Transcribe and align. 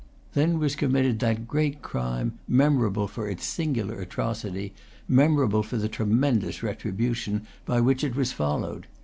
Then 0.33 0.57
was 0.57 0.75
committed 0.75 1.19
that 1.19 1.47
great 1.47 1.83
crime, 1.83 2.39
memorable 2.47 3.07
for 3.07 3.29
its 3.29 3.45
singular 3.45 3.99
atrocity, 4.01 4.73
memorable 5.07 5.61
for 5.61 5.77
the 5.77 5.89
tremendous 5.89 6.63
retribution 6.63 7.45
by 7.67 7.81
which 7.81 8.03
it 8.03 8.15
was 8.15 8.31
followed. 8.31 8.87